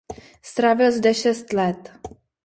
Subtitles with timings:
[0.41, 1.91] Strávil zde šest let.